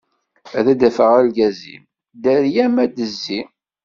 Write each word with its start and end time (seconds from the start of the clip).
Ad 0.57 0.67
d-afeɣ 0.79 1.11
argaz-im, 1.19 1.83
dderya-m 2.21 2.75
ad 2.83 2.91
d-tezzi... 2.95 3.41